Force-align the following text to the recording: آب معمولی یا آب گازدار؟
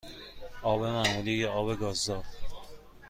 آب 0.63 0.83
معمولی 0.85 1.31
یا 1.31 1.53
آب 1.53 1.79
گازدار؟ 1.79 2.23